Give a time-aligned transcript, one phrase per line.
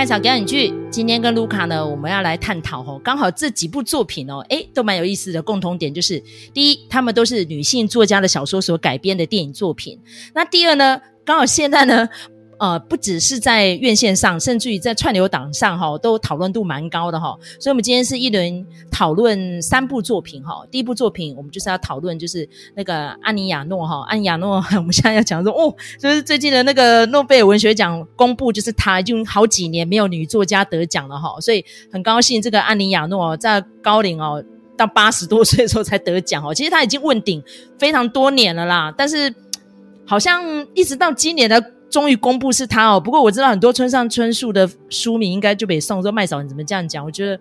[0.00, 5.42] 麦嫂表演剧，今天跟卢卡呢，我们要来探讨哦，刚好这几部作品哦，哎，都蛮有意思的。
[5.42, 6.18] 共同点就是，
[6.54, 10.00] 第一，他们都是女性作家的小说所改编的电影作品。
[10.34, 12.08] 那第二呢，刚好现在呢。
[12.60, 17.34] 呃，不只是在院线上，甚至于在串流档上哈，都讨论度蛮高的哈。
[17.58, 20.62] 所以，我们今天是一轮讨论三部作品哈。
[20.70, 34.44] 第一部作品，我们就是要讨论就是那个安妮亚诺哈，安妮亚诺， 我们现在要讲说哦，就是最近的那个诺贝尔文学奖公布，就是她已经好几年没有女作家得奖了哈，所以很高兴这个安妮亚诺在高龄哦，
[34.76, 36.52] 到八十多岁的时候才得奖哦。
[36.52, 37.42] 其实她已经问鼎
[37.78, 39.34] 非常多年了啦，但是
[40.04, 41.72] 好像一直到今年的。
[41.90, 46.00] 终于公布是他哦，不过我知道很多村上春树的书名应该就被送。
[46.02, 47.04] 说麦嫂你怎么这样讲？
[47.04, 47.38] 我觉得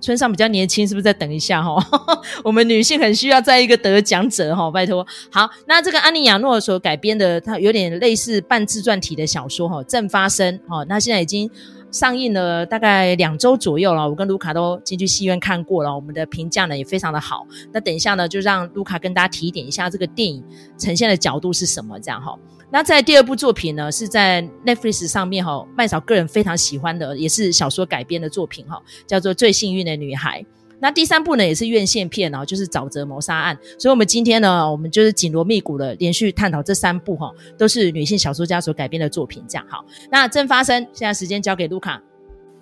[0.00, 1.02] 村上比较年轻，是不是？
[1.02, 5.06] 再等一下哈、哦， 我们女性很需要再一个得奖者哈、哦，拜托。
[5.30, 11.50] 好，那这个安妮亚诺所改编的，它有点类似半自传体的小说哈，正发生哈，那现在已经。
[11.90, 17.46] 上映了大概两周左右了，我跟卢卡都进去戏院看过了，我们的评价呢也非常的好。
[17.72, 20.42] 那等一下呢，就让卢卡跟大家提点一下这个电影
[20.76, 22.36] 呈现的角度是什么，这样哈。
[22.74, 30.42] 那在第二部作品呢，是在 Netflix 上面哈，麦嫂个人非常喜欢的，也是小说改编的作品哈，叫做《最幸运的女孩》。
[30.80, 33.56] 那第三部呢，也是院线片哦，就是《沼泽谋杀案》。
[33.80, 39.44] 所以，我们今天呢，我们就是紧锣密鼓的连续探讨这三部哈，都是女性小说家所改编的作品。
[39.48, 42.02] 这样好，那正发生，现在时间交给卢卡。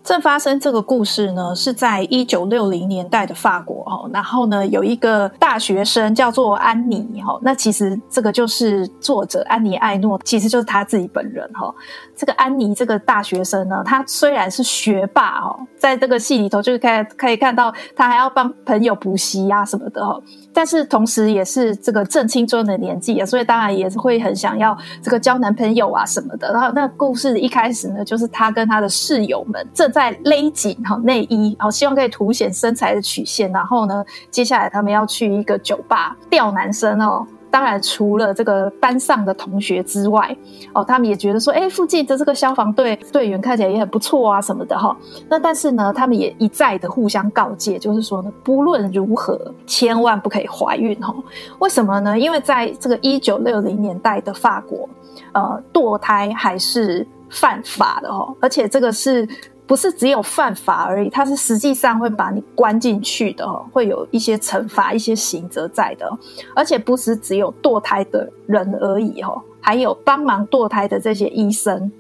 [0.04, 11.72] 正发生这个故事呢，是在一九六零年代的法国哈，然后呢，有一个大学生叫做安妮哈，那其实这个就是作者安妮艾诺，其实就是他自己本人哈。
[12.16, 20.20] 这个安妮这个大学生呢，他虽然是学霸哦，在这个戏里头就可以可以看到他还要帮朋友补习呀什么的哈，
[20.54, 26.52] 但是同时也是这个正青春的年纪啊，所以当然也是会很想要这个交男朋友啊什么的。
[26.52, 33.50] 然后那故事一开始呢，就是她跟她的室友们正在勒紧哈内衣，然后希望可以凸显身材的曲线。
[33.52, 37.26] 然后呢，接下来他们要去一个酒吧钓男生哦。
[37.52, 40.34] 当然，除了这个班上的同学之外，
[40.72, 44.96] 哦，他们也觉得说，哎，附近的这个消防队队员看起来也很不错啊，什么的哈。
[45.28, 51.14] 那但是呢，他们也一再的互相告诫，就是说呢，不论如何，千万不可以怀孕哈。
[51.58, 52.18] 为什么呢？
[52.18, 54.88] 因为在这个一九六零年代的法国，
[55.32, 59.28] 呃，堕胎还是犯法的哈，而且这个是。
[59.66, 66.10] 不是只有犯法而已，它是实际上会把你关进去的，会有一些惩罚、一些刑责在的，
[66.54, 71.90] 而且不是只有堕胎的人而已哦，还有帮忙堕胎的这些医生，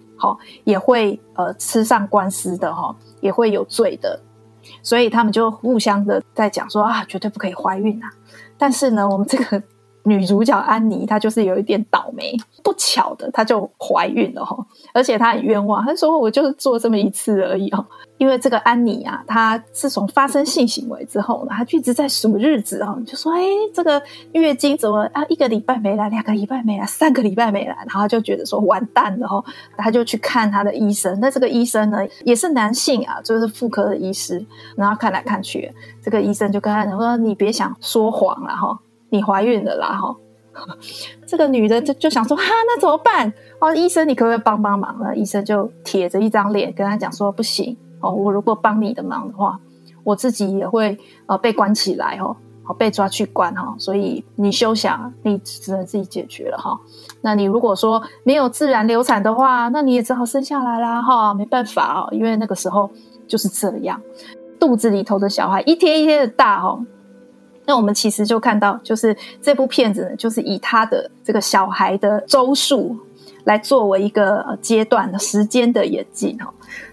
[0.64, 2.74] 也会呃吃上官司的，
[3.20, 4.20] 也会有罪的，
[4.82, 8.10] 所以他们就互相的在讲说啊，绝对不可以怀孕啊，
[8.58, 9.62] 但是呢，我们这个。
[10.04, 14.56] 女主角安妮，她就是有一点倒霉，不巧的，她就怀孕了哈，
[14.92, 17.84] 而且她很冤枉，她说我就是做这么一次而已哦。
[18.18, 23.40] 因为这个安妮啊，她自从发生性行为之后呢，她一直在数日子哈，就说哎，
[23.74, 24.00] 这个
[24.32, 29.42] 月经怎么啊，一个礼拜没来，两个礼拜没来，三个礼拜没来，然后就觉得说完蛋了哈，
[29.76, 34.44] 她就去看她的医生，那这个医生呢也是男性啊，就是妇科的医师，
[34.76, 38.78] 然后看来看去，这个医生就跟她讲说，你别想说谎了哈。
[39.12, 40.16] 你怀孕了啦，哈！
[41.26, 43.30] 这个女的就就想说，哈，那怎么办？
[43.60, 45.14] 哦，医生，你可不可以帮帮忙呢？
[45.14, 49.60] 医生就铁着一张脸跟他讲说，不行哦，我如果帮你的忙的话，
[50.02, 52.34] 我自己也会呃被关起来哦，
[52.64, 56.80] 好被抓去关哈，所以你休想，你只能自己解决了哈。
[57.20, 62.90] 那你如果说没有自然流产的话，那你也只好生下来啦哈，没办法哦，因为那个时候
[63.28, 64.00] 就是这样，
[64.58, 66.78] 肚子里头的小孩一天一天的大哈。
[67.64, 72.96] 那我们其实就看到，就是这部片子呢，就是以他的这个小孩的周数
[73.44, 76.52] 来作为一个阶段的时间的演进哈。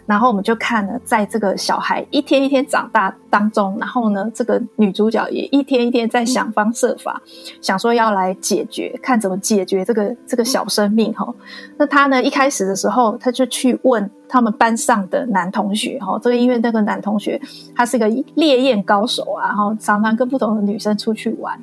[0.10, 7.22] 然后我们就看了，在这个小孩一天一天长大当中，然后呢，这个女主角也一天一天在想方设法，
[7.62, 11.32] 想说要来解决，看怎么解决这个这个小生命哈。
[11.78, 17.40] 那她呢，一开始的时候，她就去问他们班上的男同学哈，这个因为那个男同学
[17.76, 21.56] 他是个烈焰高手啊，然后常常跟不同的女生出去玩。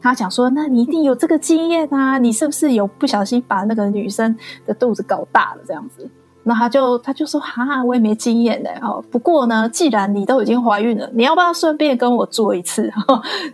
[0.00, 6.08] 他讲说，那你一定有这个经验啊，你是不是有不小心把那个女生的肚子搞大了这样子？
[6.48, 8.98] 那他就他就说哈，我也没经验的哈。
[9.10, 12.90] 不过呢，既然你都已经怀孕了，你要不要顺便跟我做一次？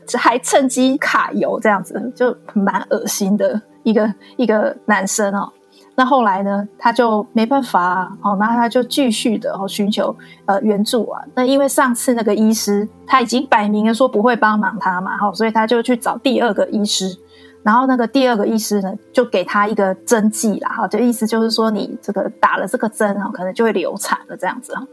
[0.07, 5.53] 这 还趁机揩油这样子，就蛮恶心的一个一个男生哦。
[5.97, 10.15] 那后来呢，他就没办法哦，那他就继续的哦寻求
[10.47, 11.21] 呃援助啊。
[11.35, 17.17] 那因为上次那个医师他已经摆明了说不会帮忙他嘛，哈，所以他就去找第二个医师。
[17.65, 24.87] 然后那个第二个医师呢，就给他一个针剂啦，哈，就意思就是说你这个打了这个针哈，可能就会流产了这样子哈。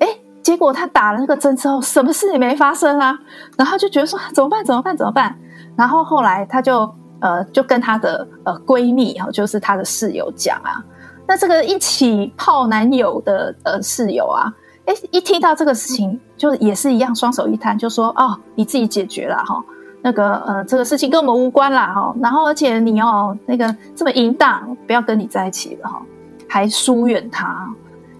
[0.00, 0.08] 哎，
[0.42, 3.16] 结果他打了那个针之后，什么事也没发生啊。
[3.56, 4.64] 然后就觉得说怎么办？
[4.64, 4.96] 怎么办？
[4.96, 5.38] 怎么办？
[5.76, 10.84] 然后后来他就呃就跟他的呃闺蜜哈，就是他的室友讲啊，
[11.24, 14.52] 那这个一起泡男友的呃室友啊，
[14.86, 19.62] 哎，一听到这个事情，就也是一样，双手一摊，就说哦，你自己解决了哈。
[20.02, 22.14] 那个呃，这个事情跟我们无关啦哈。
[22.20, 26.02] 然后而且你哦，那个这么淫荡，不要跟你在一起了哈，
[26.48, 27.68] 还疏远他，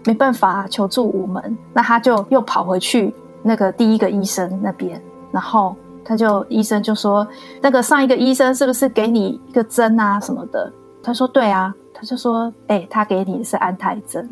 [0.05, 1.57] 没办法求助无门。
[1.73, 7.27] 那他就又跑回去那个第一个医生那边，然后他就医生就说，
[7.61, 10.73] 那个上一个医生是不是给你一个针啊什么的？
[11.03, 14.29] 他说对啊，他就说，哎，他给你是安胎针。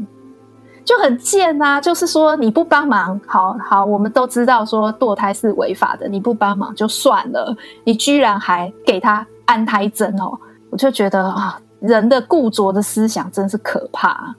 [0.87, 10.39] 就很贱呐、就是说你不帮忙，好好，我们都知道说堕胎是违法的，你不帮忙就算了，你居然还给他安胎针哦，
[10.71, 14.33] 我就觉得啊，人的固着的思想真是可怕。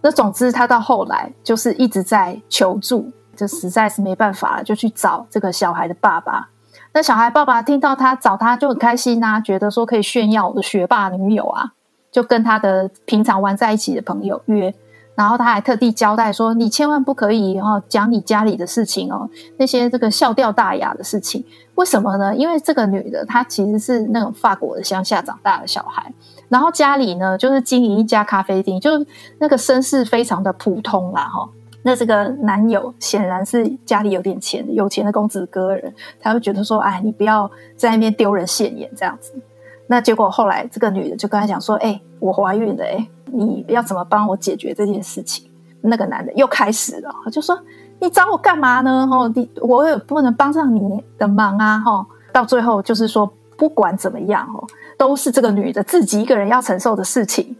[0.00, 6.48] 那总之他到后来就是一直在求助，就实在是没办法了，就去找这个小孩的爸爸。
[6.92, 11.70] 那小孩爸爸听到他找他就很开心呐、啊，觉得说可以炫耀我的学霸女友啊，
[12.10, 14.74] 就跟他的平常玩在一起的朋友约。
[15.14, 19.28] 然后他还特地交代说：“你千万不可以哦，讲你家里的事情哦，
[19.58, 21.44] 那些这个笑掉大牙的事情。
[21.74, 22.34] 为什么呢？
[22.34, 26.12] 因为这个女的她其实是那种法国的乡下长大的小孩，
[26.48, 28.90] 然后家里呢就是经营一家咖啡店，就
[29.38, 31.48] 那个身世非常的普通啦哈。
[31.82, 39.32] 那这个男友显然是家里有点钱，有钱的公子哥人，他会觉得说：哎，你不要在那边丢人现眼这样子。
[39.92, 45.50] 那结果后来这个女的就跟他讲说：哎，我怀孕了哎。”你要怎么帮我解决这件事情？
[45.80, 47.58] 那个男的又开始了，就说
[48.00, 49.06] ：“你找我干嘛呢？
[49.06, 51.78] 吼，你我也不能帮上你的忙啊！
[51.78, 54.66] 吼，到最后就是说，不管怎么样，吼，
[54.98, 57.56] 都是这个女的自己一个人要承受的事情。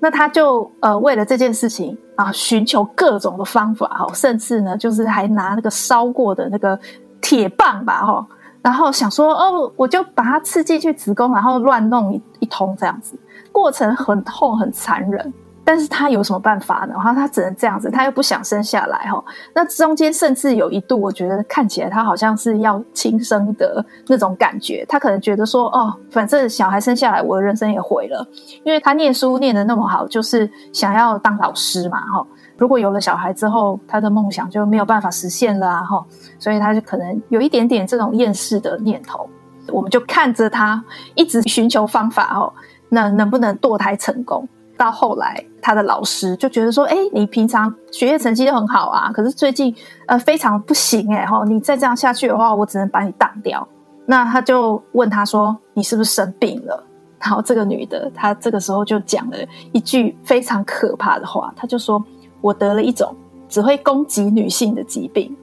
[0.00, 6.78] 那他就呃，为了这件事情啊，寻求各种的方法，吼，甚至呢，就是还拿那个烧过的那个
[7.20, 8.26] 铁棒吧，吼，
[8.66, 13.16] 然后想说，哦，我就把它刺进去子宫，然后乱弄一一通这样子。”
[13.52, 15.32] 过程很痛很残忍，
[15.64, 16.94] 但是他有什么办法呢？
[16.96, 19.22] 然后，他只能这样子，他又不想生下来哈。
[19.54, 24.84] 那中间甚至有一度，我觉得看起来他好像是要轻生的那种感觉。
[24.88, 28.26] 他可能觉得说，哦，反正小孩生下来，我的人生也毁了，
[28.64, 32.26] 因为他念书念得那么好，就是想要当老师嘛，哈。
[32.58, 36.04] 如果有了小孩之后，他的梦想就没有办法实现了啊，哈。
[36.38, 39.28] 所以他就可能有一点点这种厌世的念头。
[39.68, 40.82] 我们就看着他
[41.14, 42.52] 一直寻求方法，哦。
[42.88, 44.48] 那能不能堕胎成功？
[44.78, 49.74] 到后来，他的老师就觉得说：“哎，你平常学业成绩都很好啊，可是最近
[50.06, 53.66] 呃非常不行哎吼，你再这样下去的话，我只能把你当掉。”
[54.04, 56.86] 那他就问他说：“你是不是生病了？”
[57.18, 59.36] 然后这个女的，她这个时候就讲了
[59.72, 62.04] 一句非常可怕的话，她就说
[62.46, 63.14] ：“我得了一种
[63.48, 65.36] 只会攻击女性的疾病，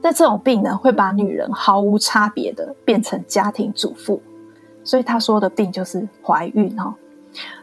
[0.00, 4.20] 那这种病呢，会把女人毫无差别的变成家庭主妇。”
[4.84, 6.92] 所以他说的病就是怀孕哈，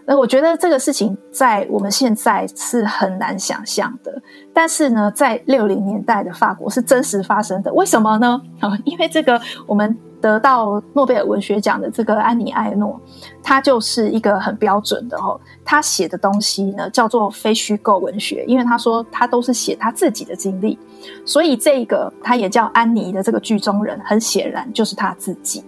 [0.06, 4.22] 那我觉得这个事情在我们现在是很难想象的，
[4.54, 7.74] 但是呢，在六零年代的法国是真实发生的。
[7.74, 8.42] 为什么呢？
[8.62, 13.00] 啊， 因为这个我们得到诺贝尔文学奖的这个安妮艾诺，
[13.42, 15.40] 她就是一个很标准的哦。
[15.64, 20.78] 她写的东西呢叫做非虚构文学，因为她说她都是写她自己的经历，
[21.26, 25.64] 所以这个她也叫安妮的这个剧中人，很显然就是她自己。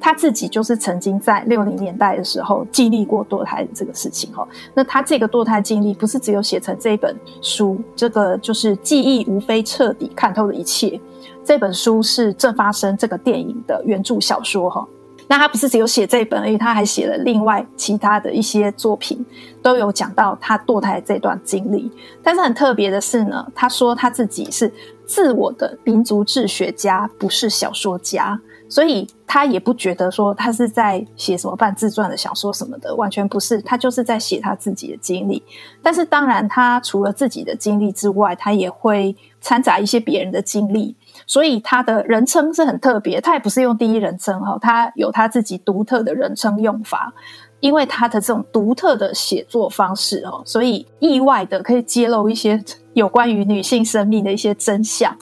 [0.00, 4.46] 他自己就是曾经在六零年代的时候经历过堕胎的这个事情哦。
[4.74, 11.00] 那他这个堕胎经历不是只有写成这本书，这个就是记忆无非彻底看透了一切。
[11.44, 14.86] 这本书是正发生这个电影的原著小说哈。
[15.28, 19.24] 那他不是只有写这本而已，他还写了另外其他的一些作品，
[19.60, 21.90] 都有讲到他堕胎这段经历。
[22.22, 24.72] 但是很特别的是呢，他说他自己是
[25.04, 28.40] 自我的民族志学家，不是小说家。
[28.68, 35.42] 所以他也不觉得说他是在写什么半自传的小说什么的，完全不是，他就是在写他自己的经历。
[35.82, 40.94] 但是当然，他除了自己的经历之外，他也会掺杂一些别人的经历。
[41.26, 47.12] 所以他的人称是很特别，他也不是用第一人称哈，他有他自己独特的人称用法。
[47.60, 55.16] 因为他的这种独特的写作方式哦，所以意外的可以揭露一些 有关于女性生命的一些真相。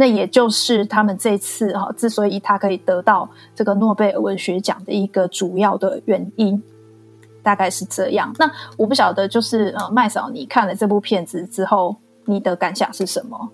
[0.00, 6.62] 那也就是他们这次哈，之所以他可以得到这个诺贝尔文学奖的一个主要的原因，
[7.42, 8.32] 大概是这样。
[8.38, 13.50] 那我不晓得，就是呃，麦嫂，你看了这部片子之后，你的感想是什么？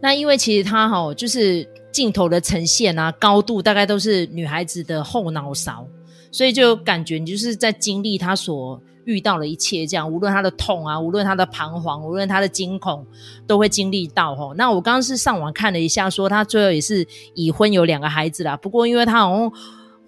[0.00, 5.86] 那因为其实他哈，就是镜头的呈现啊，高度大概都是女孩子的后脑勺。
[6.34, 13.06] 所以就感觉你就是在经历他所遇到的一切，这样无论他的痛啊，无论他的彷徨，无论他的惊恐，
[13.46, 14.52] 都会经历到吼。
[14.54, 18.56] 那我刚刚是上网看了一下，说他最后也是已婚有两个孩子啦。
[18.56, 19.52] 不过因为他好像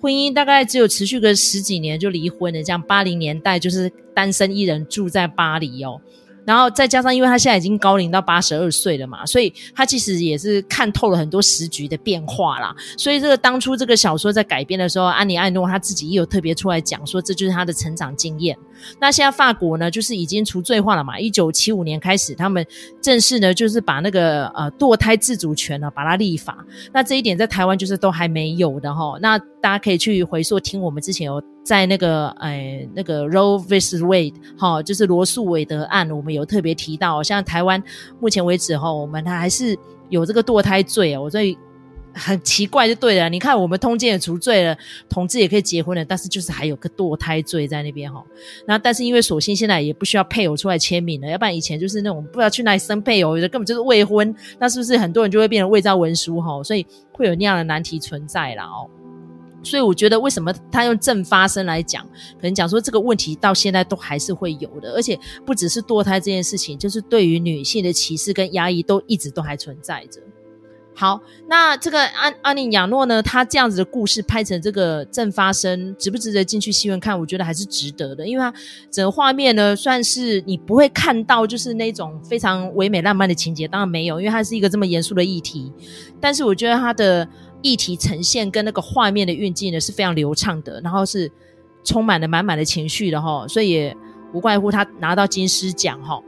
[0.01, 6.01] 婚姻大概只有持续个十几年就离婚了，这样八零年代就是单身一人住在巴黎哦。
[6.47, 12.75] 然后再加上，因为他现在已经高龄到八十二岁了嘛，所以他其实也是看透了很多时局的变化啦。
[12.97, 18.57] 所以这个当初这个小说在改编的时候，安妮艾诺他自己也有特别出来讲说，这就是他的成长经验。
[19.01, 22.65] 那现在法国呢，就是已经除罪化了嘛，一九七五年开始，他们
[23.03, 26.65] 正式呢就是把那个呃堕胎自主权呢把它立法。
[26.93, 29.19] 那这一点在台湾就是都还没有的齁。
[29.19, 31.43] 那大家可以去回溯听我们之前有。
[31.67, 37.83] 在那个诶，那个 Roe vs Wade 哈，就是罗诉韦德案，我们有特别提到，像台湾
[38.21, 39.77] 目前为止哈，我们还是
[40.09, 41.59] 有这个堕胎罪哦，所以
[42.15, 43.29] 很奇怪就对了。
[43.29, 48.25] 你看，我们通奸也除罪了，同志也可以结婚了，但是就是还有个堕胎罪在那边哈。
[48.65, 56.63] 那但是因为索性现在也不需要配偶出来签名了，要不然以前就是那种不知道去哪里生配偶，有的根本就是未婚，那是不是很多人就会变成伪造文书哈？
[56.63, 58.89] 所以会有那样的难题存在了哦。
[59.67, 62.05] 所以我觉得，为什么他用正发生来讲，
[62.37, 70.21] 可能讲说这个问题到现在都还是会有的，而且不只是堕胎这件事情，就是对于女性的歧视跟压抑都一直都还存在着。
[70.99, 77.19] 好，那这个安安妮亚诺呢，她这样子的故事拍成这个正发生，值不值得进去戏院看？
[77.21, 78.51] 我觉得还是值得的，因为它
[78.91, 85.71] 整个画面呢，算是你不会看到就是那种非常唯美浪漫的情节，当然没有，因为它是一个这么严肃的议题。
[86.19, 87.29] 但是我觉得它的。
[87.67, 91.29] 议题呈现跟那个画面的运镜呢是非常流畅的，然后是
[91.83, 93.97] 充满了满满的情绪的哈，所以也
[94.33, 96.23] 无怪乎他拿到金狮奖哈。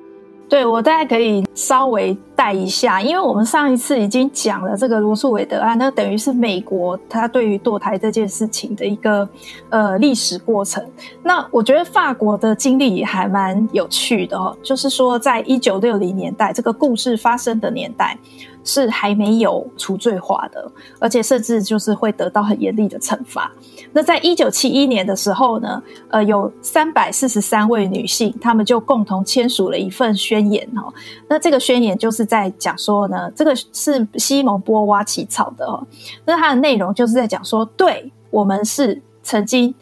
[0.48, 9.28] 对，我大概可以稍微带一下，因为我们上一次已经讲了这个罗诉韦德案，那等于是美国他对于堕胎这件事情的一个
[9.70, 10.80] 呃历史过程。
[11.20, 18.16] 那我觉得法国的经历也还蛮有趣的哦，就是说在一九六零年代这个故事发生的年代。
[18.64, 23.50] 是还没有除罪化的，而且甚至就是会得到很严厉的惩罚。
[23.94, 30.92] 那在一九七一年的时候呢，呃，有三百四十三位女性，她们就共同签署了一份宣言哦。
[31.26, 35.84] 那这个宣言就是在讲说呢，这个是西蒙波娃起草的哦。
[36.24, 39.74] 那它的内容就是在讲说，对，我们是曾经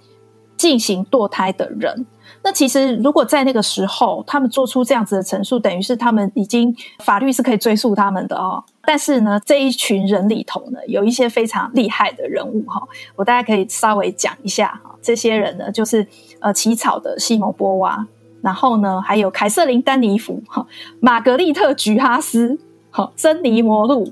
[0.56, 2.06] 进行堕胎的人。
[2.42, 8.62] 那其实，如果在那个时候他们做出这样子的陈述，等于是他们已经法律是可以追溯他们的哦。
[8.82, 12.80] 但是呢，这一群人里头呢，有一些非常厉害的人物哈，
[13.16, 14.94] 我大家可以稍微讲一下哈。
[15.02, 16.06] 这些人呢，就是
[16.38, 18.06] 呃起草的西蒙波娃，
[18.46, 20.64] 然后呢，还有凯瑟琳丹尼弗哈、
[21.00, 22.56] 玛格丽特橘哈斯、
[22.90, 24.10] 哈珍妮摩露，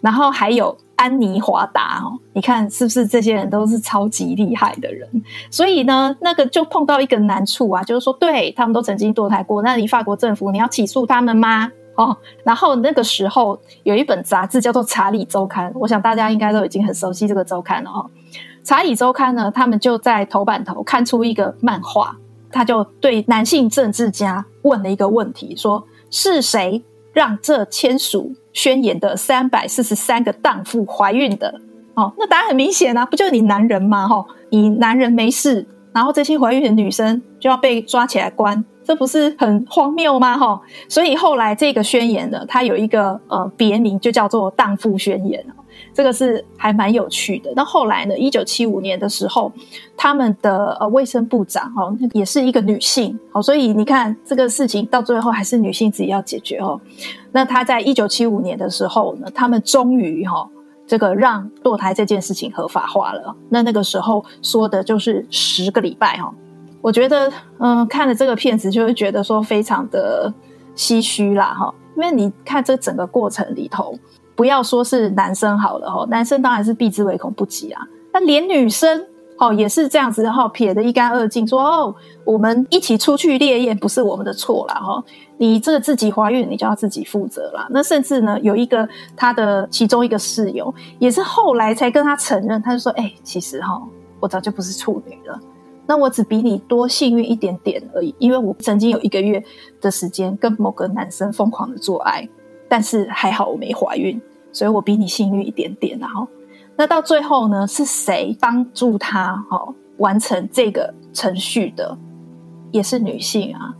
[0.00, 0.76] 然后还有。
[0.98, 5.08] 安妮华达哦，你看是不是这些人都是超级厉害的人？
[5.48, 11.70] 所以呢，那个就碰到一个难处啊，就是说，对，他们都曾经堕胎过，那你法国政府你要起诉他们吗？
[11.94, 18.10] 哦，然后那个时候有一本杂志叫做《查理周刊》，我想大家应该都已经很熟悉这个周刊了哦。
[18.64, 22.16] 《查理周刊》呢，他们就在头版头看出一个漫画，
[22.50, 31.60] 他就对男性政治家问了一个问题，说是谁让这签署宣言的三百四十三个荡妇怀孕的
[31.94, 34.06] 哦，那答案很明显啊，不就你男人吗？
[34.06, 40.38] 哈，你男人没事，然后这些怀孕的女生就要被抓起来关，这不是很荒谬吗？
[40.38, 45.44] 哈，所以后来这个宣言呢，它有一个呃别名，就叫做荡妇宣言。
[45.98, 47.52] 这个是还蛮有趣的。
[47.56, 48.16] 那后来呢？
[48.16, 49.50] 一九七五年的时候，
[49.96, 56.80] 他们的呃卫生部长哦，也是一个女性哦，所以你看这个事情到最后还是女性自己要解决哦。
[57.32, 60.48] 那他在一九七五年的时候呢，他们终于哈
[60.86, 63.34] 这个让堕胎这件事情合法化了。
[63.48, 66.32] 那那个时候说的就是十个礼拜哈。
[66.80, 67.28] 我觉得
[67.58, 70.32] 嗯，看了这个片子就会觉得说非常的
[70.76, 73.98] 唏嘘啦哈，因为你看这整个过程里头。
[74.38, 77.82] 不要说是男生好了，男生当然是避之唯恐不及啊。
[78.12, 79.04] 那连女生
[79.36, 81.92] 哦也是这样子，然后撇得一干二净，说哦，
[82.22, 84.76] 我们一起出去烈焰不是我们的错啦。
[84.76, 85.02] 哈。
[85.38, 87.66] 你这个自己怀孕，你就要自己负责啦。
[87.70, 93.82] 那甚至呢，有一个他的其中一个室友，也是后来才跟他承认，他就说，哎，其实哈，
[94.20, 95.36] 我早就不是处女了，
[95.84, 99.42] 那我只比你多幸运一点点而已，因为我曾经有一个月
[99.80, 102.28] 的时间跟某个男生疯狂的做爱。
[102.68, 104.20] 但是还好我没怀孕，
[104.52, 105.98] 所以我比你幸运一点点。
[105.98, 106.28] 然后，
[106.76, 111.96] 那到最后呢，是谁帮助他哦完成这个程序的？
[112.70, 113.74] 也是女性啊。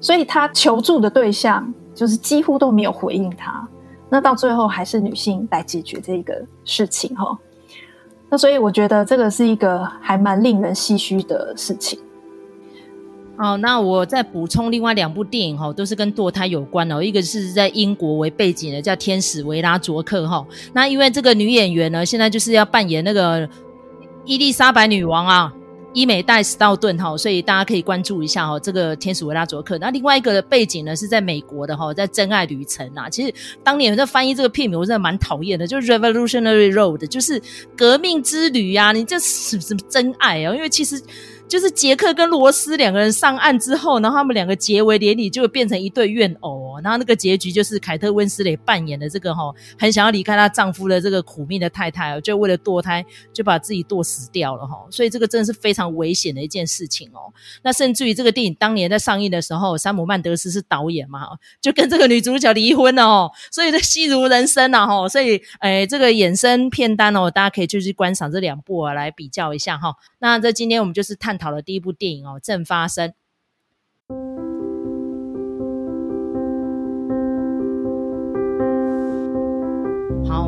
[0.00, 3.66] 所以他求助的对象就是几乎都没有回应他。
[4.10, 7.36] 那到最后还是女性来解决这个事情哈。
[8.28, 11.98] 那所以我觉得这个是一个还蛮令人唏嘘的事情。
[13.38, 17.02] 哦，那我再补充另外两部电影哈，都是跟堕胎有关哦。
[17.02, 20.46] 一个是在英国为背景的，叫《天使维拉卓克》哈。
[20.72, 23.46] 那因为这个女演员呢，现在就是要扮演那个
[24.24, 25.52] 伊丽莎白女王啊，
[25.92, 29.76] 伊美黛·史道顿哈，所以大家可以关注一下哈，这个《天使维拉卓克》。
[29.78, 33.10] 那另外一个背景呢，是在美国的哈，在《真爱旅程》啊。
[33.10, 37.42] 其实当年在翻译这个片名，我真的蛮讨厌的，就是 Revolutionary Road，就是
[37.76, 38.92] 革命之旅呀、啊。
[38.92, 40.54] 你这是什么真爱啊？
[40.54, 40.98] 因为其实。
[41.48, 46.78] 就是杰克跟罗斯两个人上岸之后，然后他们两个结为连理，就会变成一对怨偶。
[46.82, 54.76] 然后那个结局就是凯特温斯蕾扮演的这个哈，很想要离开她丈夫的这个苦命的太太，就为了堕胎就把自己堕死掉了哈。
[54.90, 57.32] 所以这个真的是非常危险的一件事情哦。
[57.62, 61.20] 那甚至于这个电影当年在上映的时候，山姆曼德斯是导演嘛，
[61.60, 63.30] 就跟这个女主角离婚了哦。
[63.50, 65.08] 所以这戏如人生呐哈。
[65.08, 69.94] 所以诶，这个衍生片单哦，大家可以就去观赏这两部啊，来比较一下哈。
[70.26, 73.14] 那这今天我们就是探讨了第一部电影哦，正发生。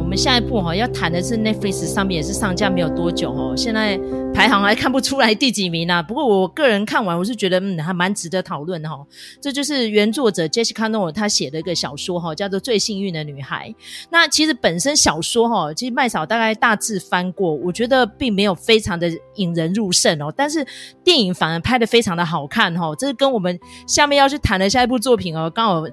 [0.09, 4.01] 我们下一步哈要谈的是 Netflix 上面也是上架没有多久哦，现在
[4.33, 6.03] 排行还看不出来第几名啊。
[6.03, 8.97] 不过我个人看完，我是觉得嗯还蛮值得讨论的哈。
[9.39, 13.69] 这就是原作者 Jessica n o e 他写的一个小说哈，叫做《最幸运的女孩》。
[14.09, 20.33] 那其实本身小说哈，其实麦嫂大概大致翻过，我觉得并没有非常的引人入胜哦。
[20.35, 20.67] 但是
[21.05, 25.85] 电影反而拍得非常的好看哈，这是跟我们下面要去谈的下一部作品哦，刚好。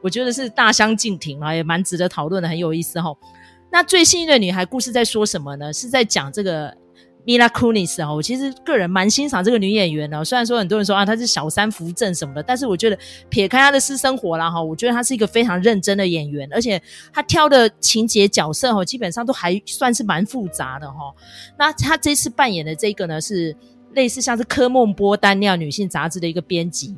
[0.00, 3.12] 我觉得是大相径庭啊，也蛮值得讨论的，很有意思哈。
[3.70, 5.72] 那最幸运的女孩故事在说什么呢？
[5.72, 6.74] 是在讲这个
[7.26, 8.12] Mila Kunis 哈。
[8.12, 12.98] 我其实个人蛮欣赏这个女演员的，虽然说很多人说啊她是小三扶正什么的，但是我觉得
[13.28, 16.80] 撇开她的私生活啦哈，我觉得她是一个非常认真的演员，而且
[17.12, 21.14] 她挑的情节角色哈，基本上都还算是蛮复杂的哈。
[21.58, 23.54] 那她这次扮演的这个呢，是
[23.92, 26.96] 类似像是科梦波丹那样女性杂志的一个编辑。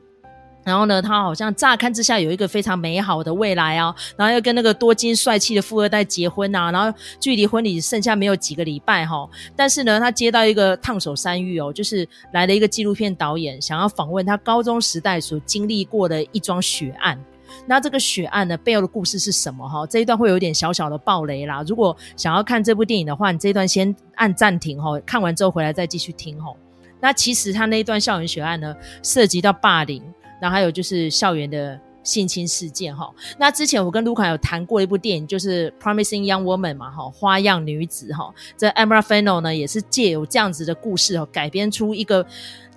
[0.62, 17.18] 然后呢，他好像乍看之下有一个非常美好的未来啊，然后又跟那个多金帅气的富二代结婚啊，然后距离婚礼剩下没有几个礼拜哈、但是呢，他接到一个烫手山芋哦，就是来了一个纪录片导演，想要访问他高中时代所经历过的一桩血案。
[17.66, 19.86] 那这个血案呢，背后的故事是什么哈？
[19.86, 21.64] 这一段会有点小小的暴雷啦。
[21.66, 26.52] 如果想要看这部电影的话，你这一段先按暂停哈，看完之后回来再继续听哈。
[27.00, 30.02] 那其实他那一段校园血案呢，涉及到霸凌。
[30.40, 33.10] 然后还有就是校园的性侵事件哈。
[33.38, 38.32] 那之前我跟卢卡有谈过一部电影，就是《Promising Young Woman》嘛哈，花样女子哈。
[38.56, 42.26] 这 Emma f e n n e l 呢也是借有这样子的故事哦，改编出一个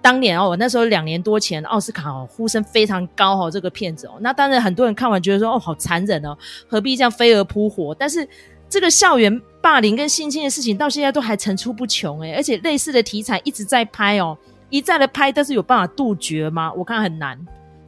[0.02, 4.15] 当年哦，那时候两年多前奥斯卡哦呼声非常高哈这个片子哦。
[4.19, 7.95] 那当然很多人看完觉得说哦好残忍哦，何必这样飞蛾扑火？
[7.97, 8.28] 但是
[8.69, 14.38] 这个校园霸凌跟性侵的事情到现在都还层出不穷诶，而且类似的题材一直在拍哦。
[14.73, 16.73] 一再的拍，但是有办法杜绝吗？
[16.73, 17.39] 我看很难，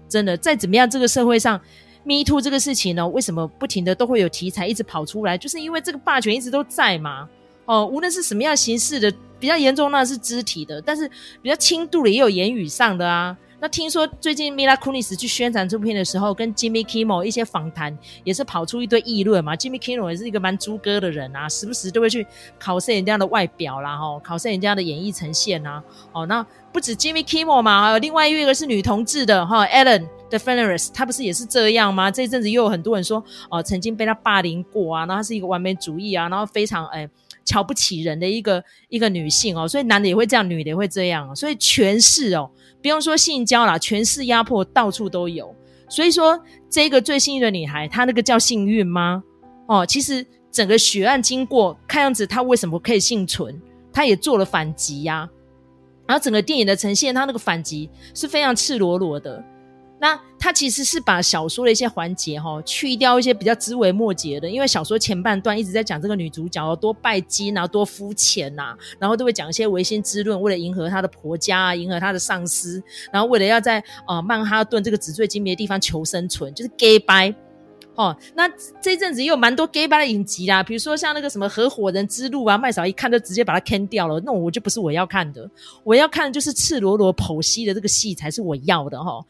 [0.07, 0.37] 真的。
[0.37, 1.59] 再怎么样，这个社会上
[2.03, 5.35] ，Me Too 这个事情呢，为什么不停的都会有题材一直跑出来？
[5.35, 7.27] 就是因为这个霸权一直都在嘛。
[7.65, 11.09] 哦，无论是什么样形式的，比较严重那是肢体的，但是
[11.41, 13.35] 比较轻度的也有言语上的啊。
[13.59, 19.55] 那听说最近 Mila Kunis 去宣传这部片的时候，跟 Jimmy Kimmel 一些访谈也是跑出一堆议论嘛。
[19.55, 22.25] Jimmy Kimmel 也是一个蛮猪哥的人啊，时不时都会去
[22.59, 25.81] 考试人家的外表啦，吼，考试人家的演艺呈现啊。
[26.11, 32.11] 哦，那不止 Jimmy Kimmel 嘛，还有另外一个是女同志的哈，Ellen DeGeneres，她不是也是这样吗？
[32.11, 37.09] 这一阵子又有很多人说，哦，曾经被他霸凌过啊，然后她是一个完美主义啊，然后非常哎
[37.45, 42.49] 瞧不起人的一个一个女性哦，所以男的也会这样，女的也会这样，所以权势哦。
[42.81, 45.55] 不用说性交啦，权势压迫到处都有。
[45.87, 49.23] 所以说，这个最幸运的女孩，她那个叫幸运吗？
[49.67, 53.59] 哦，其实整个血案经过，看样子她为什么可以幸存？
[53.93, 55.29] 她也做了反击呀、
[56.07, 59.43] 然后整个电影的呈现，她那个反击是非常赤裸裸的。
[59.99, 77.33] 那他其实是把小说的一些环节哈去掉一些比较枝微末节的，因为小说前半段一直在讲这个女主角多拜金然后多肤浅呐，然后都会讲一些违心之论，为了迎合她的婆家啊，迎合她的上司，然后为了要在呃曼哈顿这个纸醉金迷的地方求生存，就是 gay 掰
[77.95, 78.15] 哦。
[78.35, 78.47] 那
[78.81, 85.49] 这阵子也有蛮多 gay 掰的影集啦，比如说像那个什么合伙人之路啊，麦嫂一看就直接把它 can 掉了，那我就不是我要看的，
[85.83, 89.25] 我要看的就是赤裸裸剖析的这个戏才是我要的哈。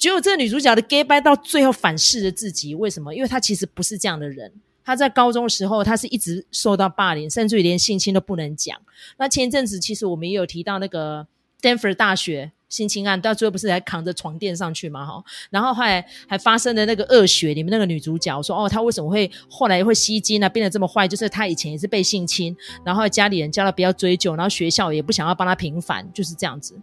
[0.00, 3.14] 只有这个女主角的 gay 掰到最后反噬了自己，为什么？
[3.14, 4.50] 因为她其实不是这样的人。
[4.82, 8.80] 她在高中的时候，她是一直受到霸凌，甚至于连性侵都不能讲。
[9.18, 11.26] 那前一阵子，其实我们也有提到那个
[11.60, 15.04] Stanford 大学性侵案，到最后不是还扛着床垫上去嘛？
[15.04, 20.48] 哈，然后后来还发生了那个恶血，里面那个女主角说，哦，她为什么会后来会吸金呢？
[20.48, 26.74] 变得这么坏，就是她以前也是被性侵，然后家里人叫她不要追究，然后学校也不想要帮她平反，就是这样子。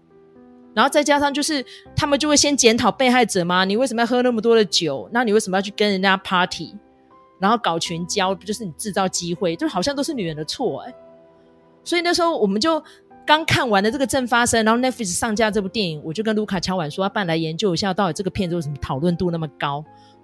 [0.78, 3.66] 然后再加上就是他们就会先检讨被害者吗？
[3.66, 5.10] 你为什么要喝那么多的酒？
[5.12, 6.76] 那你为什么要去跟人家 party，
[7.40, 8.36] 然后搞群交？
[8.36, 9.56] 不就是你制造机会？
[9.56, 10.94] 就好像都是女人的错哎、
[11.84, 12.82] 所以那时候我们就。
[13.26, 19.84] 刚看完了这个正发生，然后 Netflix 上架这部电影，我就跟卢卡敲碗说，要办来研究一下，到底这个片子为什么讨论度那么高？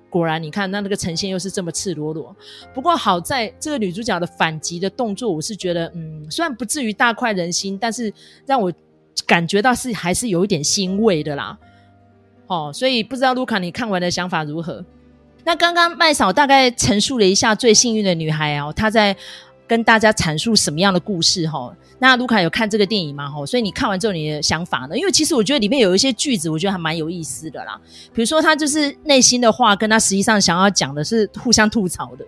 [0.10, 2.34] 果然，你看那那个呈现又是这么赤裸裸。
[2.74, 8.14] 不过好在这个女主角的反击的动作，我是觉得，嗯，虽然不至于大快人心，但是
[8.46, 8.72] 让我
[9.26, 11.58] 感觉到是还是有一点欣慰的啦。
[12.48, 14.84] 哦，所以不知道卢卡你看完的想法如何？
[15.46, 19.16] 那刚刚麦嫂大概陈述了一下最幸运的女孩哦，她在
[19.68, 21.48] 跟大家阐述什么样的故事？
[21.48, 21.74] 哈。
[22.00, 23.30] 那卢卡有看这个电影吗？
[23.30, 24.98] 吼，所以你看完之后你的想法呢？
[24.98, 27.80] 因为其实我觉得里面有一些句子，我觉得还蛮有意思的啦。
[28.14, 32.26] 比如说她就是内心的话，跟她实际上想要讲的是互相吐槽的，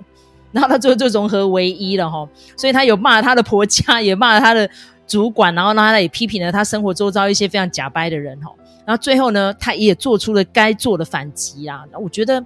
[0.53, 2.29] 然后她最后就融合为一了吼。
[2.55, 4.69] 所以她有骂她的婆家，也骂她的
[5.07, 8.55] 主管，然后呢，他也批评了他生活周遭一些非常假掰的人吼。
[8.85, 11.83] 然后最后呢，他也做出了该做的反击啊。
[11.99, 12.43] 我觉得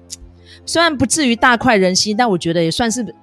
[0.65, 3.15] 虽然不至于大快人心，但我觉得也算是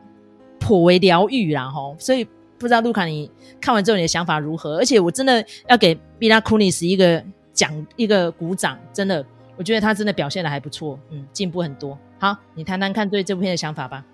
[0.58, 1.96] 颇为疗愈啦吼。
[1.98, 2.24] 所以
[2.58, 3.30] 不知道卢卡你。
[3.58, 4.76] 看完之后你的想法如何？
[4.76, 7.22] 而且我真的要给米拉库尼斯一个
[7.52, 9.24] 奖，一个鼓掌，真的，
[9.56, 11.98] 我觉得他真的表现的还不错，嗯，进步很多。
[12.18, 14.04] 好，你谈谈看对这部片的想法吧。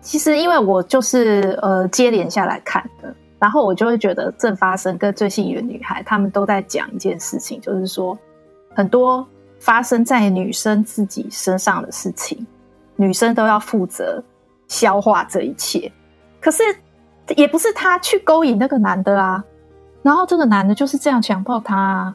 [0.00, 8.16] 其实因为我就是呃接连下来看的，然后我就会觉得正发生跟最幸运的女孩，他们都在讲一件事情，就是说
[8.72, 9.26] 很多
[9.58, 12.46] 发生在女生自己身上的事情，
[12.94, 14.22] 女生都要负责
[14.68, 15.90] 消化这一切，
[16.40, 16.62] 可是。
[17.36, 19.42] 也不是他去勾引那个男的啊，
[20.02, 21.76] 然后这个男的就是这样强暴他。
[21.76, 22.14] 啊，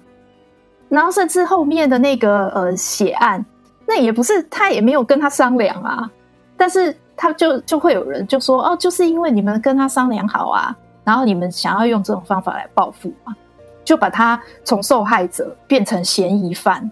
[0.90, 3.44] 然后甚至后面的那个呃血案，
[3.88, 6.12] 那也不是他也没有跟他商量啊，
[6.58, 13.34] 但是他就就会有人就说哦，就是因为你们跟他商量好啊，然后你们想要用这种方法来报复嘛，
[13.84, 16.92] 就把他从受害者变成嫌疑犯，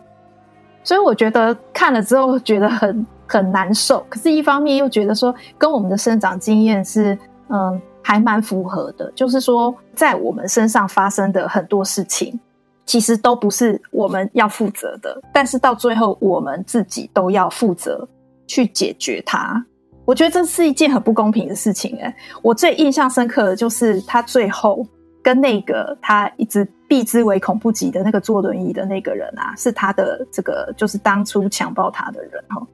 [0.82, 7.18] 所以我觉得看了之后觉得很很难受，可是一方面又觉得说跟我们的生长经验是
[7.50, 7.82] 嗯。
[8.08, 12.40] 还蛮符合的，就是说，在我们身上发生的很多事情，
[12.86, 18.08] 其实都不是我们要负责的，但是到最后，我们自己都要负责
[18.46, 19.66] 去解决它。
[20.06, 21.98] 我觉得这是一件很不公平的事情。
[21.98, 24.86] 诶，我最印象深刻的就是他最后
[25.24, 32.66] 跟那个他一直避之唯恐不及的那个坐轮椅的那个人啊，是他的这个就是当初强暴他的人哈，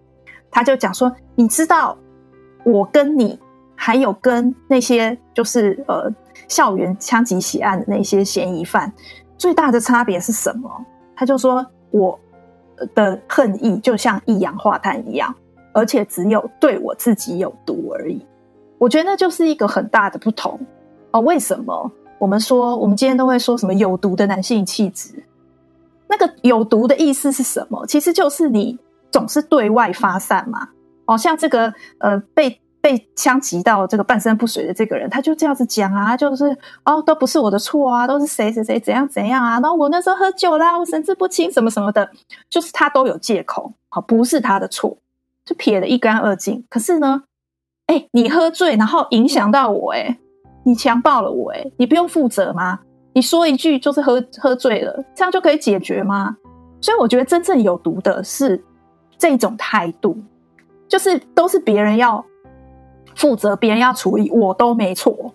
[0.51, 1.97] 他就讲说，你知道
[2.63, 3.39] 我跟你。
[3.83, 6.07] 还有跟那些就是呃
[6.47, 8.93] 校园枪击血案的那些嫌疑犯
[9.39, 10.69] 最大的差别是什么？
[11.15, 12.19] 他就说我
[12.93, 15.33] 的恨意就像一氧化碳一样，
[15.73, 18.25] 而且只有对我自己有毒而已。
[18.77, 20.59] 我觉得那就是一个很大的不同
[21.11, 21.19] 哦。
[21.21, 25.11] 为什么我们说我们今天都会说什么有毒的男性气质？
[26.07, 27.85] 那个有毒的意思是什么？
[27.85, 28.77] 其实就是你
[29.11, 30.67] 总是对外发散嘛。
[31.05, 32.57] 哦，像这个呃被。
[32.83, 36.45] 被枪击到这个半身不遂的这个人，他就这样子讲啊，就是
[36.83, 42.09] 哦，都不是我的错啊，都是谁谁谁怎样怎样啊，然后我那时候喝酒啦，我神志不清什么什么的，
[42.49, 44.97] 就是他都有借口，好，不是他的错，
[45.45, 46.65] 就撇得一干二净。
[46.69, 47.23] 可是呢，
[47.87, 50.17] 哎，你喝醉然后影响到我，哎，
[50.63, 52.79] 你强暴了我，哎，你不用负责吗？
[53.13, 56.35] 你说一句就是喝喝醉了，这样就可以解决吗？
[56.79, 58.63] 所以我觉得真正有毒的是
[59.17, 60.17] 这种态度，
[60.87, 62.23] 就是都是别人要。
[63.13, 65.33] 负责别人要处理，我都没错。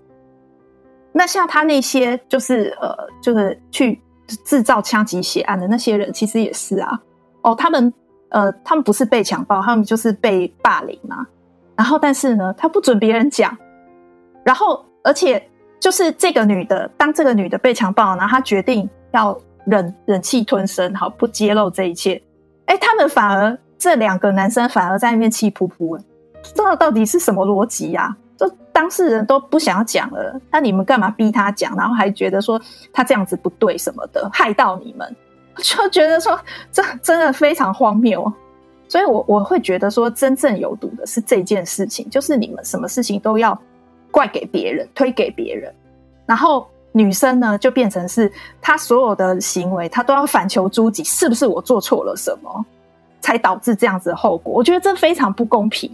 [1.13, 4.01] 那像他那些就是呃，就是去
[4.47, 6.99] 制造枪击血案的那些人，其实也是啊。
[7.43, 7.93] 哦，他们
[8.31, 11.27] 呃，他们不是被强暴，他们就是被霸凌嘛。
[11.77, 13.57] 然后，但是呢，他不准别人讲。
[14.45, 15.43] 然后，而且
[15.79, 22.21] 就是这个女的，当这个女的被强暴，然后她决定要忍忍气吞声，好不揭露这一切。
[22.67, 26.01] 哎，他们反而这两个男生反而在那边气噗噗。
[26.55, 28.17] 这到底是什么逻辑呀？
[28.37, 31.77] 就当事人都不想要讲了，那你们干嘛逼他讲？
[31.77, 32.61] 然后还觉得说
[32.93, 35.17] 他这样子不对什么的，害到你们，
[35.59, 36.39] 就觉得说
[36.71, 38.33] 这真的非常荒谬。
[38.89, 43.61] 所以我我会觉得说，真正有毒的是这件事情，就是你们什么事情都要
[44.13, 45.75] 怪给别人，推给别人。
[46.25, 52.65] 然后女生呢，就变成是她所有的行为，她都要反求诸己，是不是我做错了什么，
[53.21, 54.55] 才导致这样子的后果？
[54.55, 55.91] 我觉得这非常不公平。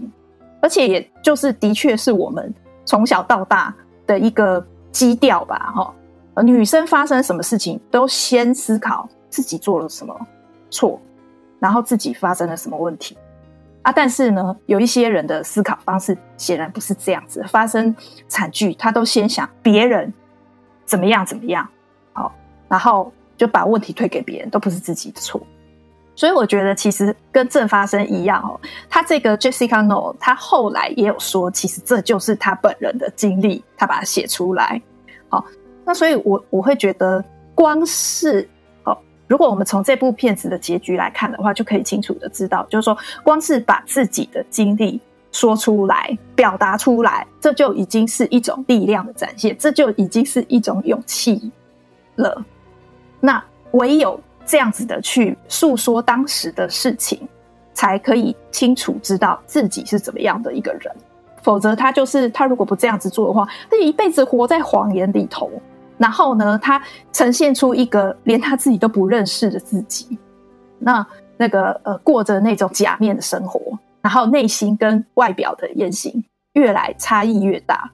[0.61, 3.75] 而且也就是的确是我们从小到大
[4.07, 5.95] 的一个基调吧，哈。
[6.43, 10.15] 女生发生什么事情都先思考自己做了什么
[10.71, 11.01] 错，
[11.59, 13.17] 然后自己发生了什么问题
[13.81, 13.91] 啊。
[13.91, 17.97] 但是呢，有一些人的思考方式显然不是这样子，发生
[18.29, 20.13] 惨剧他都先想别人
[20.85, 21.67] 怎么样怎么样，
[22.13, 22.31] 好，
[22.69, 25.41] 然后就把问题推给别人，都不是自己的错。
[26.15, 34.81] 所以我觉得其实跟正发生一样哦，他这个 Jessica No，他后来也有说，其实这就是他本人的经历，他把它写出来。
[35.31, 35.43] 好，
[35.87, 38.47] 那所以我我会觉得，光是，
[39.33, 51.51] 如果我们从这部片子的结局来看的话，就可以清楚的知道，就是说，光是把自己的经历说出来、表达出来，这就已经是一种力量的展现，这就已经是一种勇气
[52.17, 52.45] 了。
[53.21, 54.21] 那唯有。
[54.45, 57.17] 这样子的去诉说当时的事情，
[57.73, 60.93] 才可以清楚知道自己是怎么样的一个人。
[61.45, 65.49] 否则，他就是他如果不这样子做的话，他一辈子活在谎言里头。
[66.03, 70.19] 然后呢，他呈现出一个连他自己都不认识的自己，
[70.81, 76.13] 那那个呃，过着那种假面的生活，然后内心跟外表的言行
[76.55, 77.89] 越来差异越大。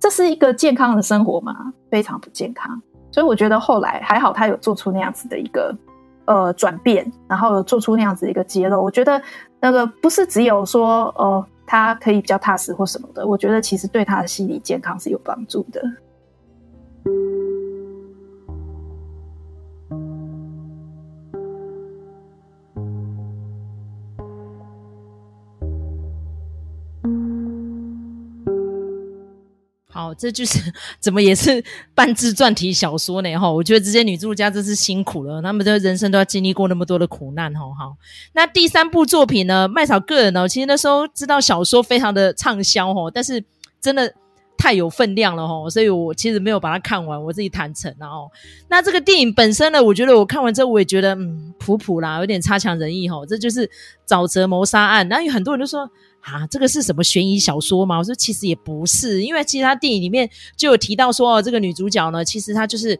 [0.00, 1.74] 这是一个健康的生活吗？
[1.90, 2.80] 非常不健康。
[3.10, 5.76] 所以我觉得后来还好，他有做出那样子的一个
[6.24, 8.82] 呃转变，然后有做出那样子一个揭露。
[8.82, 9.20] 我觉得
[9.60, 15.82] 那个不是只有说呃他可以比较踏实或什么的，我觉得其实对他的心理健康是有帮助的。
[29.94, 30.58] 好，这就是
[30.98, 31.62] 怎么也是
[31.94, 33.36] 半自传体小说呢？
[33.36, 37.52] 哈，我觉得这些女作家真是辛苦了，她们的人生都要经历过那么多的苦难。
[37.52, 37.96] 哈，好，
[38.32, 39.68] 那第三部作品呢？
[39.68, 43.44] 麦草个人呢，其实那时候知道小说非常的畅销，哈，但是
[43.82, 44.14] 真的
[44.62, 47.20] 太有分量了，哈，所以我其实没有把它看完。
[47.20, 48.30] 我自己坦诚，然后
[48.68, 53.68] 那这个电影本身呢，我觉得我看完之后，我也觉得嗯，普普啦，有点差强人意，哈，这就是
[54.06, 55.08] 沼泽谋杀案。
[55.08, 55.90] 然后有很多人都说。
[56.22, 57.98] 啊，这个是什么悬疑小说吗？
[57.98, 62.96] 我说其实也不是，因为其实他电影里面就有提到说，哦，这个女主角呢，其实她就是。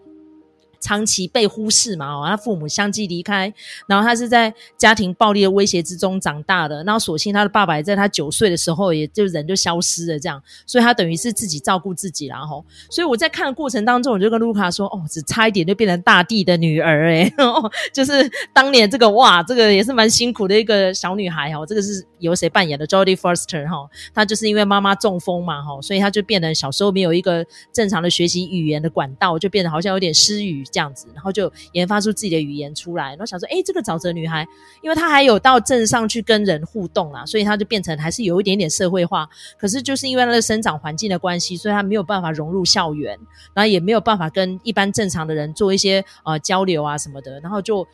[0.82, 3.50] 长期被忽视嘛，哦，他父母相继离开，
[3.86, 17.32] 然后他是在家庭暴力的威胁之中长大的，然后所幸他的爸爸也在他九岁的时候，也就人就消失了，这样，所以他等于是自己照顾自己，然后，所以我在看的过程当中，我就跟卢卡说，哦，只差一点就变成大地的女儿，诶，
[17.94, 30.64] 就是当年这个哇，这个也是蛮辛苦的一个小女孩，哈，这个是由谁扮演的？Jodie Foster，哈，她就是因为妈妈中风嘛，哈，所以她就变得小时候没有一个正常的学习语言的管道，就变得好像有点失语。
[30.72, 34.48] 这样子，然后就研发出自己的语言出来，然后想说，诶，这个沼泽女孩，
[34.80, 39.28] 因为她还有到镇上去跟人互动啦，所以她就变成还是有一点点社会化。
[39.58, 43.18] 可是就是因为她的生长环境的关系，所以她没有办法融入校园，
[43.52, 47.86] 然后也没有办法跟一般正常的人做一些呃交流啊什么的，然后就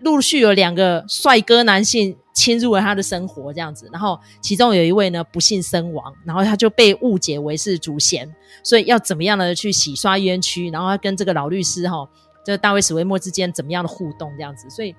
[0.00, 8.28] 陆续有两个帅哥男性侵入了他的生活，这样子，然后其中有一位呢不幸身亡，然后他就被误解为是祖先。
[8.62, 12.08] 所以要怎么样的去洗刷冤屈，然后他跟这个老律师哈，
[12.44, 14.68] 这个大卫史威莫之间怎么样的互动这样子？
[14.68, 14.94] 所以，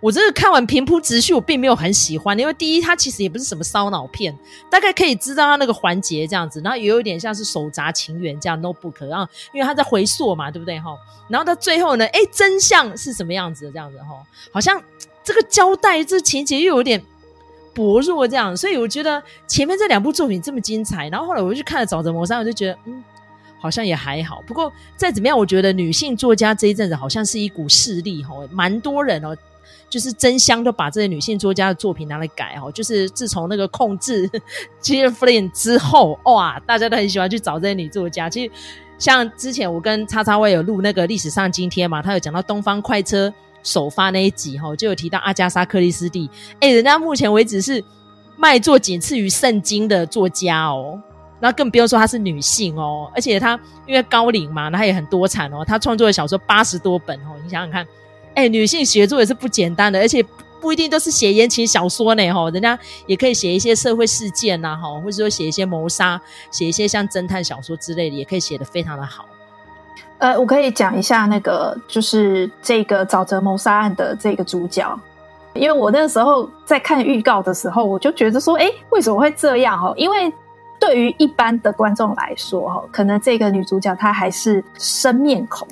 [0.00, 4.36] 我这个看完平铺直叙，我并没有很喜欢，因为第一，它其实也不是什么烧脑片，
[4.70, 10.96] 大概可以知道它那个环节这样子，然后也有一点像是手札情缘这样 notebook，然后因为他在回溯嘛，对不对哈？
[11.28, 14.16] 然后到最后呢，诶，真相是什么样子的这样子哈？
[14.50, 14.82] 好像
[15.22, 17.02] 这个交代这情节又有点。
[17.72, 23.02] 薄弱这样，所以我觉得前面这两部作品这么精彩，然后后来我就看了《沼泽谋杀》，我就觉得嗯，
[23.60, 24.42] 好像也还好。
[24.44, 29.36] 不过再怎么样，我觉得女性作家这一阵子好像是一股势力哈，蛮多人哦，
[29.90, 32.72] 就是争相都把这些女性作家的作品拿来改哦。
[32.72, 34.26] 就是自从那个控制
[34.80, 38.30] Gillian Flynn 之后，哇，大家都很喜欢去找这些女作家。
[38.30, 38.52] 其实
[38.98, 43.30] 像之前我跟叉叉 Y 有录那个历史上今天嘛，他有讲到东方快车。
[43.62, 47.84] 首发那一集哈，就有提到阿加莎·克里斯蒂，哎、人家目前为止是
[48.38, 50.98] 卖座仅次于圣经的作家哦，
[51.40, 57.86] 那更不用说她是女性哦，而且她因为高龄嘛，她也很多产哦，她创作的小说八十多本哦，你想想看，
[58.34, 60.24] 哎、女性写作也是不简单的，而且
[60.60, 69.26] 不一定都是写言情小说呢哈，人家也可以写一些社会事件呐哈，或者说写一些谋杀，写一些像侦探小说之类的，也可以写得非常的好。
[70.18, 74.98] 呃，我可以讲一下那个，就是这个沼泽谋杀案的这个主角，
[75.54, 79.80] 因为我那时候在看预告的时候，我就觉得说，诶，为什么会这样？
[79.80, 80.30] 哈，因为
[80.78, 85.66] 对于一般的观众来说，哈，可能这个女主角她还是生面孔。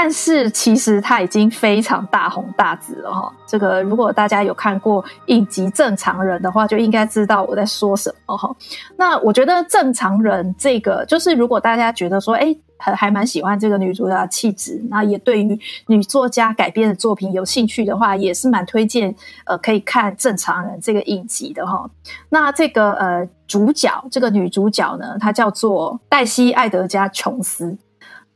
[0.00, 3.32] 但是其实他已经非常大红大紫了哈。
[3.44, 8.54] 这个如果大家有看过影集《正常人》的话，就应该知道我在说什么哈。
[8.96, 15.58] 那我觉得《正常人》这个，就是如果大家觉得说，哎，还还蛮喜欢这个女主角的气质，那也对于
[15.88, 19.12] 女作家改编的作品有兴趣的话，也是蛮推荐
[19.46, 21.90] 呃可以看《正常人》这个影集的哈。
[22.28, 27.76] 那这个呃主角，这个女主角呢，她叫做黛西·艾德加·琼斯。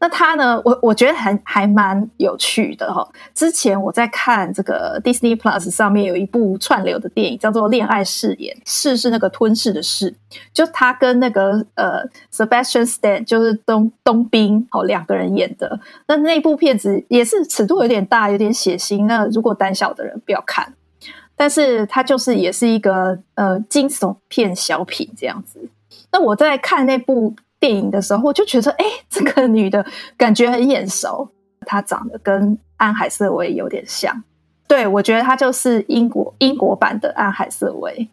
[0.02, 0.60] 那他呢？
[0.64, 3.08] 我我觉得还还蛮有趣的哈。
[3.32, 10.12] 之前我在看这个 Disney Plus 上面有一部串流的电影，叫做《恋爱誓言》，誓是那个吞噬的誓，
[10.52, 15.78] 就他跟那个呃 Sebastian Stan，就是冬冬兵哦两个人演的。
[16.08, 19.06] 那那部片子也是尺度有点大，有点血腥。
[19.06, 20.74] 那如果胆小的人不要看，
[21.36, 25.60] 但是它就是也是一个呃惊悚片小品这样子。
[26.10, 27.36] 那我在看那部。
[27.62, 31.28] 电影的时候，我就觉得，哎，这个女的感觉很眼熟，
[31.64, 34.20] 她长得跟安海瑟薇有点像。
[34.66, 38.08] 对，我觉得她就是英国英国版的安海瑟薇。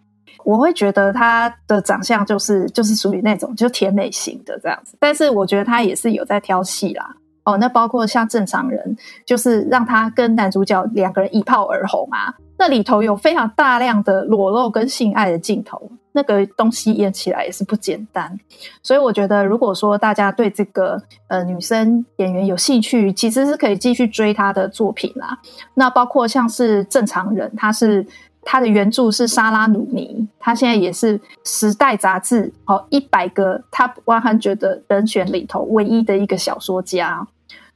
[0.46, 7.16] 我会觉得她的长相就是就是属于那种就甜美型的这样子，但是我觉得她也是有在挑戏啦。
[7.44, 15.90] 哦，那包括像正常人，就是让她跟男主角两个人一炮而红啊，那里头有非常大量的裸露跟性爱的镜头。
[16.12, 18.38] 那个东西演起来也是不简单，
[18.82, 25.38] 所以我觉得，如果说大家对这个呃女生演员有兴趣，其实是可以继续追她的作品啦。
[25.76, 28.06] 那包括像是正常人，他是
[28.42, 37.26] 他的原著是莎拉努尼，他现在也是《时代》杂志哦一百个 Top One Hundred 的人选里头唯一的一个小说家。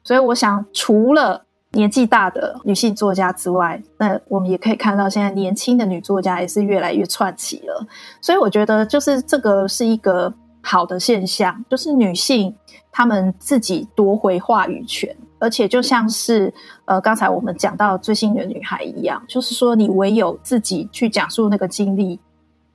[0.04, 7.86] 所以我想，除了年纪大的女性作家之外，那我们也可以看到，现在年轻的女作家也是越来越串起了。
[8.22, 10.32] 所以我觉得，就是这个是一个
[10.62, 12.56] 好的现象，就是女性
[12.92, 16.54] 她们自己夺回话语权，而且就像是
[16.86, 22.20] 呃刚才我们讲到最幸运的女孩一样，就是说你唯有自己去讲述那个经历，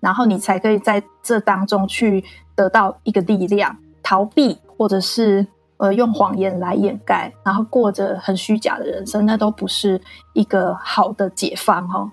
[0.00, 2.24] 然后你才可以在这当中去
[2.56, 5.46] 得到一个力量，逃避或者是。
[5.78, 10.00] 呃，用谎言来掩盖，然后过着很虚假的人生，那都不是
[10.32, 12.10] 一个好的解放哈。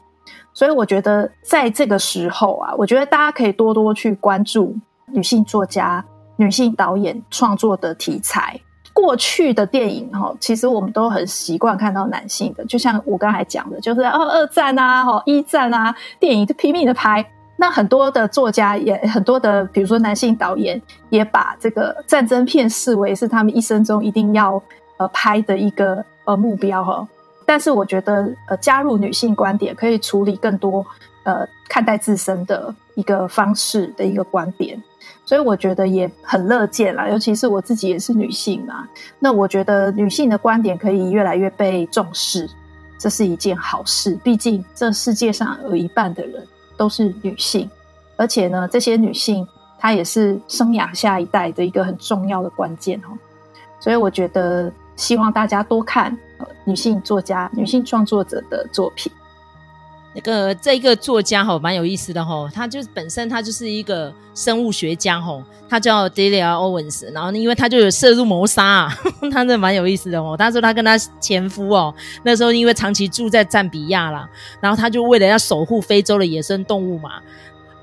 [0.53, 4.75] 所以我觉得，在这个时候啊，我觉得大家可以多多去关注
[5.07, 6.03] 女性作家、
[6.37, 8.59] 女性导演创作的题材。
[8.93, 17.25] 过去的电影哈，其实我们都很习惯看到男性的，就像我刚才讲的，就是二二战啊、哈一战啊，电影就拼命的拍。
[17.57, 24.61] 那很多的作家也很多的，比如说男性导演也把这个战争片视为是他们一生中一定要
[24.97, 27.07] 呃拍的一个呃目标哈。
[27.45, 30.85] 但是我觉得呃加入女性观点可以处理更多
[31.23, 34.81] 呃看待自身的一个方式的一个观点，
[35.23, 37.07] 所以我觉得也很乐见啦。
[37.07, 38.85] 尤其是我自己也是女性嘛，
[39.17, 42.49] 那我觉得女性的观点可以越来越被重视，
[42.97, 44.13] 这是一件好事。
[44.21, 46.45] 毕竟这世界上有一半的人。
[46.77, 47.69] 都是女性，
[48.15, 49.47] 而且呢，这些女性
[49.79, 53.17] 她也是生养下一代的一个很重要的关键哦。
[53.79, 56.17] 所以我觉得，希望大家多看
[56.63, 59.11] 女性作家、女性创作者的作品。
[60.15, 68.89] 那个这一个作家哈，蛮有意思的哈，他就是本身他就是一个生物学家哈，他叫 Delia Owens，然后因为他就有涉入谋杀，
[69.29, 70.35] 他真的蛮有意思的哦。
[70.39, 74.29] 他说他跟他前夫哦，那时候因为长期住在赞比亚啦，
[74.61, 77.21] 然后他就为了要守护非洲的野生动物嘛。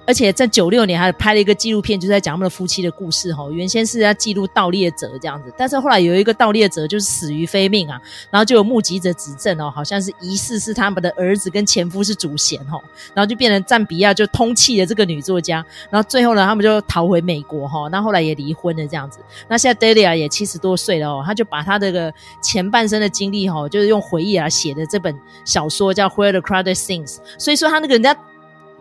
[0.06, 3.48] 而且在九六年还拍了一个纪录片，就在讲他们的夫妻的故事哈。
[3.52, 12.82] 原先是要记录盗猎者这样子，但是后来有一个盗猎者就是死于非命啊，然后就有目击者指证哦，好像是疑似是他们的儿子跟前夫是主嫌哈，
[13.14, 19.20] 然后就变成赞比亚就通缉的这个女作家，然后最后呢，他们就逃回美国哈，那后来也离婚了这样子。
[19.48, 22.12] 那现在 Delia 也七十多岁了哦，他就把他这个
[22.42, 28.16] 前半生的经历哈，就是用回忆来写的这本小说叫 Where the Crowded Sings 所以说他那个人家。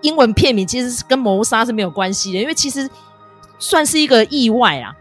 [0.01, 2.89] 英文片名其实是跟谋杀是没有关系的，因为其实
[3.59, 4.95] 算是一个意外啊。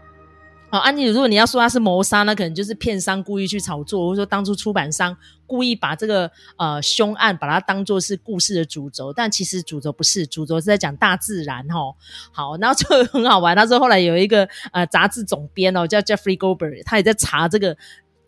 [0.69, 11.93] 好，安妮，如果你要说他是谋杀，那可能就是片商故意去炒作，或者说当初出版商故意把这个呃凶案把它当做是故事的主轴，但其实主轴不是，主轴是在讲大自然哈。
[12.31, 17.75] 好，然后就很好玩，他说后来有一个呃杂志总编哦叫 Jeffrey Goldberg，他也在查这个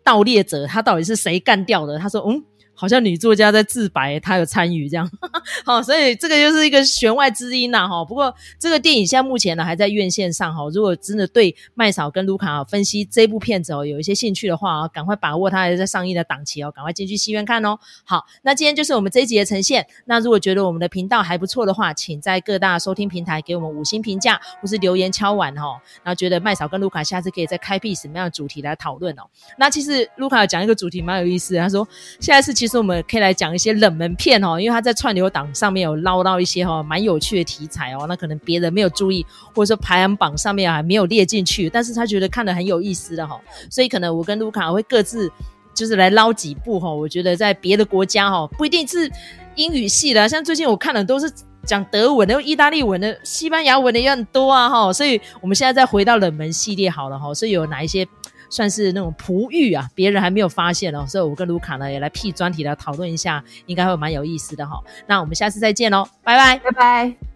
[0.02, 1.98] 盗猎者他到底是谁干掉的。
[1.98, 2.44] 他说嗯。
[2.74, 5.10] 好像女作家在自白，她有参与这样，
[5.64, 8.04] 好，所以这个就是一个弦外之音呐，哈。
[8.04, 10.62] 不过这个电影现在目前呢还在院线上，哈。
[10.72, 17.78] 如果真的对麦嫂跟卢卡分析这部片子哦有一些兴趣的话啊，赶快把握它还在上映的档期哦，赶快进去戏院看哦。
[18.04, 19.86] 好，那今天就是我们这一集的呈现。
[20.06, 25.80] 那如果觉得我们的频道还不错的话，请在各大收听平台给我们五星评价，或是留言敲碗哦。
[26.02, 29.22] 然后觉得麦嫂跟卢卡下次可以再开辟什么样的主题来讨论哦。
[29.56, 31.86] 那其实卢卡讲一个主题蛮有意思的，他说
[32.20, 45.30] 下一次其实我们可以来讲一些冷门片哦，因为他在串流档上面有捞到一些哈蛮有趣的题材哦，那可能别人没有注意，或者说排行榜上面还没有列进去，但是他觉得看的很有意思的哈，所以可能我跟卢卡会各自
[45.74, 49.10] 就是来捞几部哈，我觉得在别的国家哈不一定是
[49.54, 51.30] 英语系的，像最近我看的都是
[51.64, 58.06] 讲德文的、意大利文的、西班牙文的也很多啊哈，所以我们现在再回到冷门系列好了哈，所以有哪一些？
[58.54, 64.80] 算是那种璞玉啊，别人还没有发现哦，所以我跟卢卡呢也来辟专题来讨论一下，应该会蛮有意思的哈。
[65.08, 67.33] 那我们下次再见喽，拜拜，拜拜。